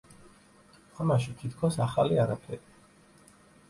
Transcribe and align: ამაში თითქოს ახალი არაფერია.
ამაში 1.05 1.37
თითქოს 1.43 1.81
ახალი 1.89 2.21
არაფერია. 2.27 2.85